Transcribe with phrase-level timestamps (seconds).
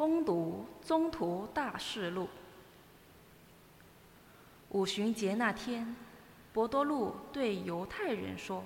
[0.00, 2.24] 攻读《中途大事录》。
[4.70, 5.94] 五旬节那天，
[6.54, 8.64] 伯多禄对犹太人说：“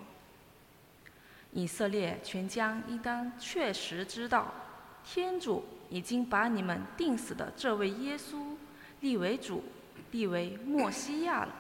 [1.50, 4.54] 以色列全疆应当确实知道，
[5.02, 8.54] 天主已经把你们定死的这位耶稣
[9.00, 9.64] 立为主，
[10.12, 11.52] 立为墨西亚了。”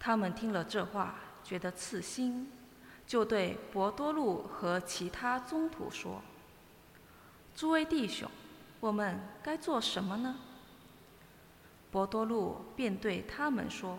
[0.00, 2.50] 他们听了这话，觉得刺心，
[3.06, 6.22] 就对伯多禄和其他宗徒说。
[7.60, 8.26] 诸位弟兄，
[8.80, 10.34] 我们该做什么呢？
[11.90, 13.98] 伯多禄便对他们说：“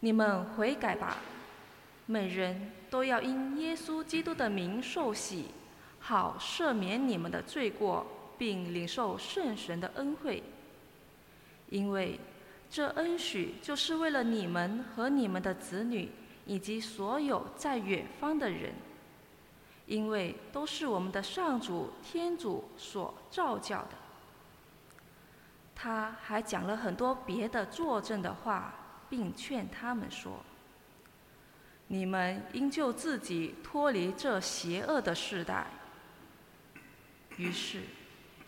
[0.00, 1.18] 你们悔改吧，
[2.06, 5.44] 每人都要因耶稣基督的名受洗，
[6.00, 8.04] 好赦免你们的罪过，
[8.36, 10.42] 并领受圣神的恩惠。
[11.68, 12.18] 因为
[12.68, 16.10] 这恩许就是为了你们和你们的子女，
[16.44, 18.72] 以及所有在远方的人。”
[19.88, 23.96] 因为都是我们的上主天主所造教的，
[25.74, 28.74] 他还讲了很多别的作证的话，
[29.08, 30.44] 并劝他们说
[31.88, 35.66] ：“你们应救自己脱离这邪恶的时代。”
[37.38, 37.80] 于是，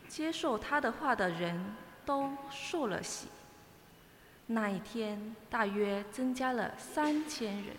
[0.08, 3.28] 接受他的话的人都受了洗。
[4.46, 7.74] 那一天，大约增加了三千人。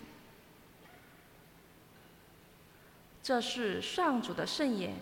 [3.22, 4.96] 这是上主的圣言。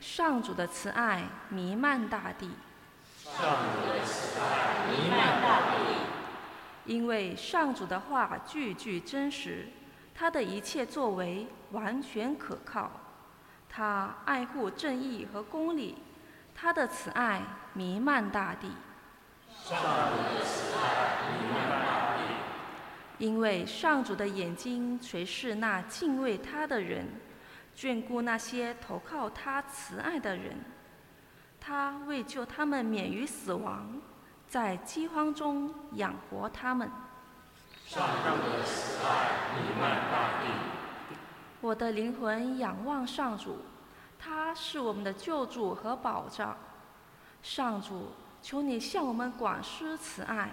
[0.00, 2.50] 上主的慈爱弥漫大地。
[3.24, 5.76] 上主的慈爱弥漫大地。
[6.86, 9.68] 因为上主的话句句真实，
[10.14, 12.90] 他的一切作为完全可靠，
[13.68, 15.98] 他爱护正义和公理，
[16.54, 17.42] 他的慈爱
[17.74, 18.70] 弥漫大地。
[19.62, 21.87] 上主的慈爱弥漫大地。
[23.18, 27.04] 因为上主的眼睛垂视那敬畏他的人，
[27.76, 30.56] 眷顾那些投靠他慈爱的人，
[31.60, 34.00] 他为救他们免于死亡，
[34.48, 36.88] 在饥荒中养活他们。
[37.84, 40.52] 上主的慈爱弥漫大地。
[41.60, 43.58] 我的灵魂仰望上主，
[44.16, 46.56] 他是我们的救主和保障。
[47.42, 50.52] 上主，求你向我们广施慈爱。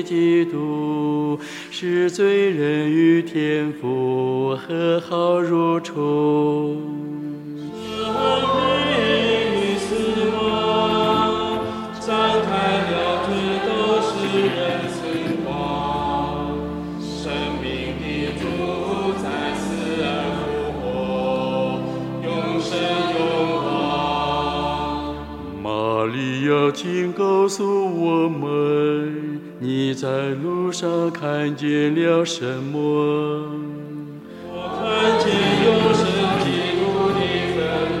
[0.00, 1.38] 的基督。
[1.70, 6.76] 是罪人与天父和好如初。
[7.86, 8.02] 生
[8.56, 8.92] 命
[9.54, 9.86] 与死
[10.36, 10.38] 亡，
[12.00, 12.08] 展
[12.42, 12.50] 开
[12.90, 12.92] 了
[13.26, 13.28] 最
[13.66, 13.70] 都
[14.02, 14.10] 是
[14.46, 14.58] 人
[14.92, 14.98] 存
[15.46, 15.48] 亡。
[17.00, 17.22] 生
[17.62, 17.64] 命
[18.00, 18.04] 的
[18.40, 18.42] 主
[19.22, 19.24] 在
[19.54, 19.62] 死
[20.02, 20.04] 而
[20.36, 20.40] 复
[20.80, 20.82] 活，
[22.26, 22.28] 永
[22.60, 22.68] 生
[23.16, 23.18] 永
[23.64, 23.68] 王。
[25.62, 25.64] 玛
[26.12, 26.16] 利
[26.46, 27.58] 亚，请告诉
[28.04, 28.79] 我们。
[29.62, 32.80] 你在路上看见了什么？
[34.48, 35.28] 我看见
[35.66, 36.00] 永生
[36.40, 36.48] 基
[36.80, 36.80] 督
[37.12, 37.20] 的
[37.52, 37.60] 坟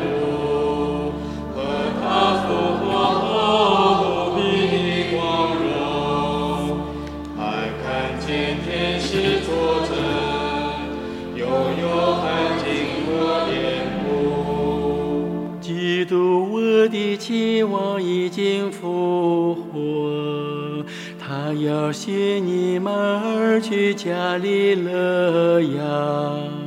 [1.54, 1.60] 和
[2.00, 2.02] 他
[2.40, 2.48] 复
[2.80, 2.82] 活
[3.20, 3.28] 后
[4.32, 4.40] 无比
[4.72, 5.20] 的光
[5.60, 5.68] 荣，
[7.36, 7.38] 还
[7.84, 7.84] 看
[8.18, 9.52] 见天使坐
[9.84, 9.92] 镇，
[11.36, 11.44] 拥
[11.82, 11.84] 有
[12.14, 12.64] 汗巾
[13.04, 14.08] 和脸谱。
[15.60, 18.72] 基督，我的期望已经
[21.80, 26.59] 他要携你们去加利勒呀。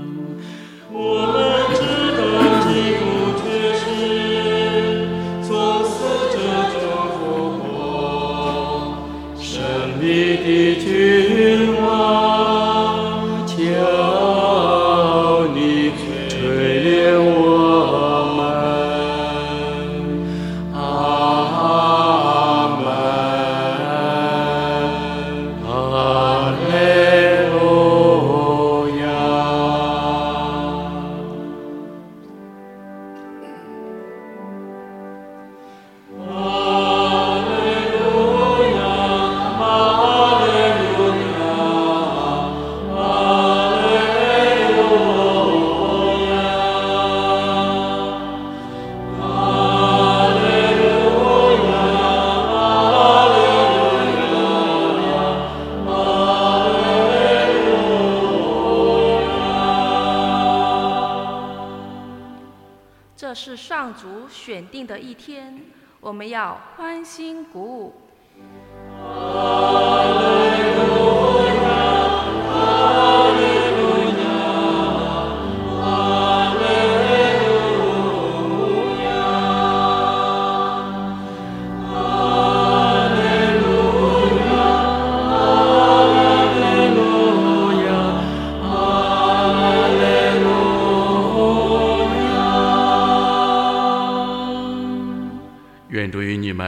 [66.04, 67.94] 我们要欢欣鼓舞。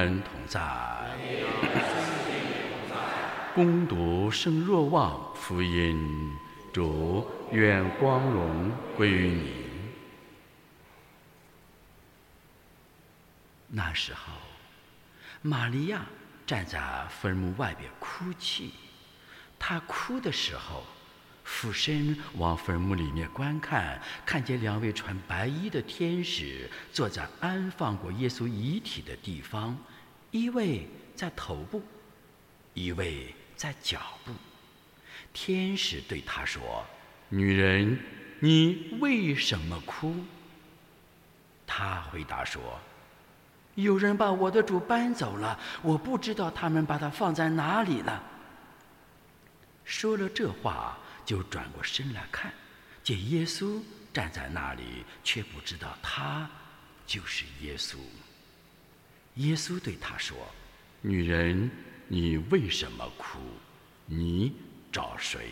[0.05, 0.61] 人同在。
[3.55, 6.31] 攻读圣若望福音，
[6.71, 9.65] 主愿光荣归于你。
[13.67, 14.33] 那时候，
[15.41, 16.05] 玛利亚
[16.45, 18.73] 站在坟墓外边哭泣。
[19.57, 20.83] 她哭的时候，
[21.43, 29.75] 俯身往坟墓里面观看，看见两位穿白衣的天使坐在安放过耶稣遗体的地方，
[30.35, 30.85] 一位
[31.15, 31.81] 在头部，
[32.73, 34.33] 一位在脚部。
[35.31, 36.85] 天使对他说
[37.29, 37.97] ：“女人，
[38.41, 40.13] 你为什么哭？”
[41.65, 42.61] 他回答说
[43.75, 48.21] ：“有人把我的主搬走了，我不知道他们把他放在哪里了。”
[49.85, 52.53] 说了这话，就转过身来看，
[53.01, 53.81] 见耶稣
[54.11, 56.49] 站在那里，却不知道他
[57.07, 57.95] 就是耶稣。
[59.35, 60.37] 耶稣对他说
[61.01, 61.69] ：“女人，
[62.07, 63.39] 你为什么哭？
[64.05, 64.53] 你
[64.91, 65.49] 找谁？”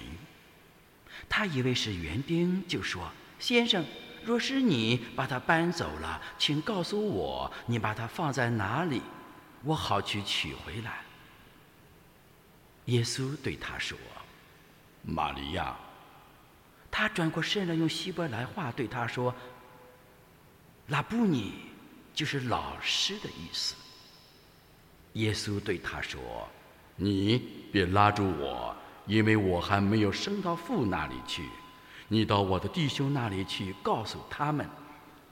[1.29, 3.85] 他以为是园丁，就说：“先生，
[4.23, 9.01] 若是你把它搬走了，请告诉我，你把它放在哪里，
[9.63, 11.01] 我好去取回来。”
[12.85, 13.97] 耶稣对他说
[15.03, 15.75] ：“玛利亚。”
[16.89, 19.33] 他转过身来，用希伯来话对他说
[20.87, 21.53] ：“拉布尼，
[22.13, 23.75] 就是老师的意思。”
[25.13, 26.19] 耶稣对他说
[26.95, 27.37] ：“你
[27.71, 28.75] 别拉住我，
[29.05, 31.47] 因为我还没有升到父那里去。
[32.07, 34.67] 你到我的弟兄那里去，告诉他们，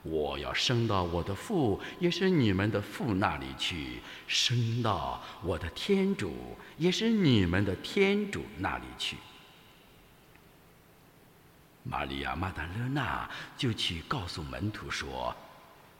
[0.04, 6.34] 我要升到我的父，也是你们的父那里去；升到我的天主，
[6.78, 9.18] 也是你们的天主那里去。”
[11.84, 15.36] 玛利亚·马达勒娜就去告诉门徒说：“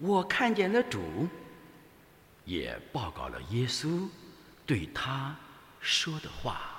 [0.02, 1.30] 我看见了主。”
[2.46, 4.08] 也报告了耶稣
[4.66, 5.36] 对他
[5.80, 6.70] 说的话。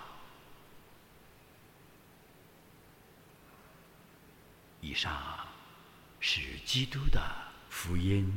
[4.80, 5.46] 以上
[6.20, 7.20] 是基督的
[7.70, 8.30] 福音。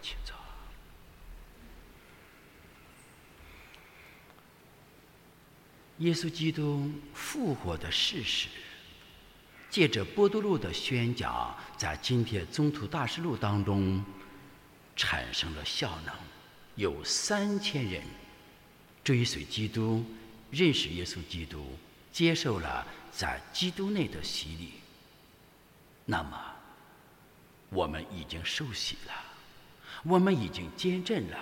[0.00, 0.34] 请坐。
[5.98, 8.48] 耶稣基督复活的事实。
[9.70, 14.04] 借着波多路的宣讲，在今天宗徒大事录当中
[14.96, 16.12] 产生了效能，
[16.74, 18.02] 有三千人
[19.04, 20.04] 追随基督，
[20.50, 21.78] 认识耶稣基督，
[22.12, 24.72] 接受了在基督内的洗礼。
[26.04, 26.36] 那么，
[27.68, 29.12] 我们已经受洗了，
[30.02, 31.38] 我们已经见证了，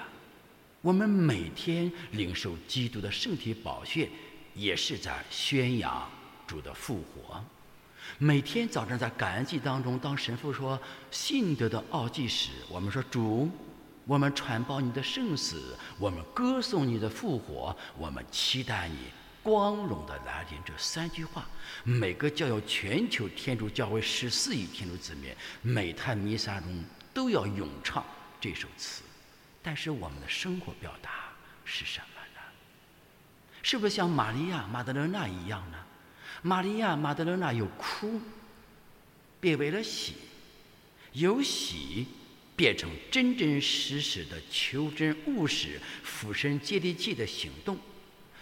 [0.82, 4.10] 我们每天领受基督的圣体宝血，
[4.54, 6.06] 也是在宣扬
[6.46, 7.42] 主的复活。
[8.18, 13.50] 每天早晨在感恩祭当中，当神父说信德的奥迹时，我们说主，
[14.04, 18.96] 我们传报你的圣死，我们歌颂你的复活，我们期待你
[19.42, 20.58] 光荣的来临。
[20.64, 21.46] 这三句话，
[21.84, 28.04] 每个教友全球天主教会十四亿天主子民，每坛弥撒中都要咏唱
[28.40, 29.02] 这首词。
[29.62, 31.10] 但是我们的生活表达
[31.64, 32.40] 是什么呢？
[33.62, 35.78] 是不是像玛利亚、马德勒纳一样呢？
[36.42, 38.20] 玛利亚·马德勒纳有哭，
[39.40, 40.12] 变为了喜；
[41.12, 42.06] 由喜
[42.54, 47.78] 变成真真实实的求真务实、俯身接地气的行动，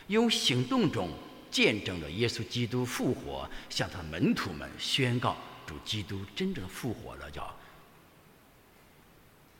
[0.09, 1.11] 用行动中
[1.50, 5.37] 见证了耶稣基督复活，向他门徒们宣告
[5.67, 7.31] 主基督真正复活了。
[7.31, 7.55] 叫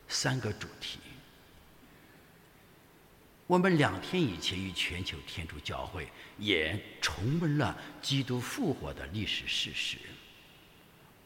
[0.09, 0.99] 三个主题。
[3.47, 9.99] 我们两天以前与全球天主教会也重温了基督复活的历史事实。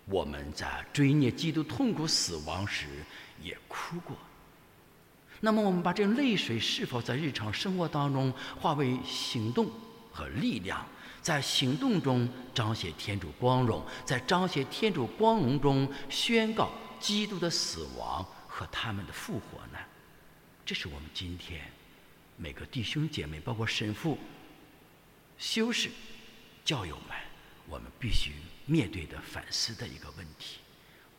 [0.05, 2.87] 我们在追念基督痛苦死亡时
[3.43, 4.15] 也哭过。
[5.41, 9.71] 那么，我们把这泪水是否在日常生活当中化为行动
[10.13, 10.87] 和力量，
[11.23, 19.79] 在行动中彰显天主光荣，在彰显天主光荣中宣告基督的死亡和他们的复活呢？
[20.67, 21.63] 这是我们今天。
[22.43, 24.17] 每个弟兄姐妹，包括神父、
[25.37, 25.91] 修士、
[26.65, 27.15] 教友们，
[27.69, 28.33] 我们必须
[28.65, 30.57] 面对的、反思的一个问题：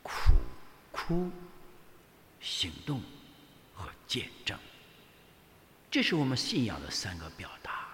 [0.02, 0.12] 苦，
[0.92, 1.30] 哭，
[2.40, 3.04] 行动
[3.76, 4.58] 和见证。
[5.92, 7.88] 这是我们信仰的三个表达。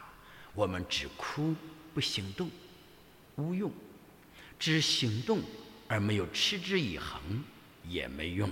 [0.53, 1.53] 我们只哭
[1.93, 2.49] 不行动，
[3.35, 3.69] 无用；
[4.57, 5.41] 只行动
[5.89, 7.43] 而没有持之以恒，
[7.83, 8.49] 也没用。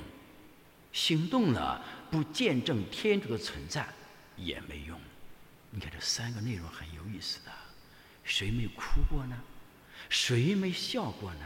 [0.92, 3.88] 行动了不见证天主的存在，
[4.38, 5.00] 也没用。
[5.70, 7.52] 你看这三个内容很有意思的。
[8.24, 9.38] 谁没哭过呢？
[10.10, 11.46] 谁没笑过呢？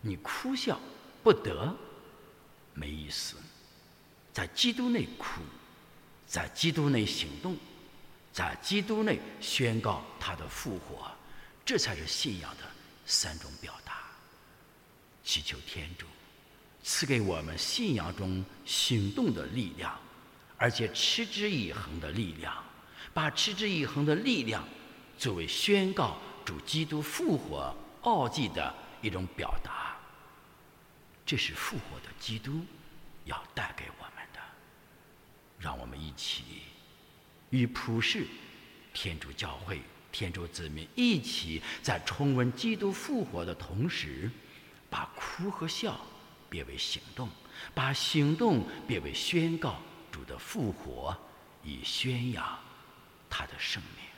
[0.00, 0.78] 你哭笑
[1.22, 1.74] 不得，
[2.74, 3.36] 没意思。
[4.32, 5.40] 在基督内哭，
[6.26, 7.56] 在基督内行动，
[8.32, 11.10] 在基督内宣告他的复活，
[11.64, 12.64] 这才是信仰的
[13.06, 14.02] 三种表达。
[15.24, 16.06] 祈求天主
[16.82, 19.98] 赐给我们信仰中行动的力量，
[20.56, 22.54] 而且持之以恒的力量，
[23.12, 24.66] 把持之以恒的力量
[25.18, 29.96] 作为宣告主基督复活奥迹的一种表达。
[31.26, 32.64] 这是复活的基督
[33.24, 34.40] 要带给我们的。
[35.58, 36.44] 让我们一起
[37.50, 38.26] 与普世
[38.92, 39.80] 天主教会、
[40.12, 44.30] 天主子民一起，在重温基督复活的同时，
[44.90, 45.98] 把哭和笑
[46.50, 47.28] 变为行动，
[47.72, 49.80] 把行动变为宣告
[50.14, 51.16] 主的复活，
[51.64, 52.56] 以宣扬
[53.28, 54.13] 他的圣名。